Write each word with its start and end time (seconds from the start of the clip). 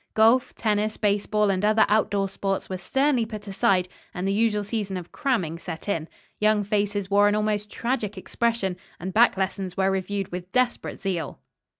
Golf, 0.15 0.55
tennis, 0.55 0.97
baseball 0.97 1.51
and 1.51 1.63
other 1.63 1.85
outdoor 1.87 2.27
sports 2.27 2.67
were 2.71 2.79
sternly 2.79 3.23
put 3.23 3.47
aside, 3.47 3.87
and 4.15 4.27
the 4.27 4.33
usual 4.33 4.63
season 4.63 4.97
of 4.97 5.11
"cramming" 5.11 5.59
set 5.59 5.87
in. 5.87 6.07
Young 6.39 6.63
faces 6.63 7.11
wore 7.11 7.27
an 7.27 7.35
almost 7.35 7.69
tragic 7.69 8.17
expression, 8.17 8.77
and 8.99 9.13
back 9.13 9.37
lessons 9.37 9.77
were 9.77 9.91
reviewed 9.91 10.31
with 10.31 10.51
desperate 10.53 10.99
zeal. 10.99 11.37